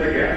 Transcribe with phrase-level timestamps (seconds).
[0.00, 0.29] the